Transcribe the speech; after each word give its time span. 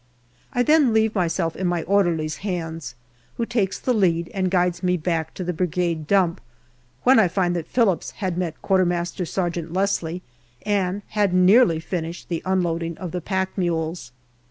I 0.51 0.63
then 0.63 0.93
leave 0.95 1.13
myself 1.13 1.55
in 1.55 1.67
my 1.67 1.83
orderly's 1.83 2.37
hands, 2.37 2.95
who 3.37 3.45
takes 3.45 3.77
the 3.79 3.93
lead 3.93 4.31
and 4.33 4.49
guides 4.49 4.81
me 4.81 4.97
back 4.97 5.35
to 5.35 5.43
the 5.43 5.53
Brigade 5.53 6.07
dump, 6.07 6.41
when 7.03 7.19
I 7.19 7.27
find 7.27 7.55
that 7.55 7.67
Phillips 7.67 8.09
had 8.09 8.35
met 8.35 8.59
Q.M.S. 8.67 9.37
Leslie 9.55 10.23
and 10.65 11.03
had 11.09 11.35
nearly 11.35 11.79
finished 11.79 12.29
the 12.29 12.41
unloading 12.45 12.97
of 12.97 13.11
the 13.11 13.21
pack 13.21 13.55
mules. 13.55 14.11